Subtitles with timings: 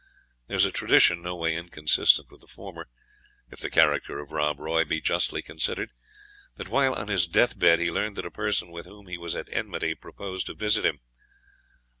[0.47, 2.87] There is a tradition, no way inconsistent with the former,
[3.51, 5.91] if the character of Rob Roy be justly considered,
[6.55, 9.53] that while on his deathbed, he learned that a person with whom he was at
[9.53, 11.01] enmity proposed to visit him.